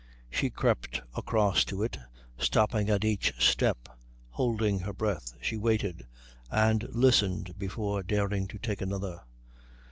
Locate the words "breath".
4.93-5.35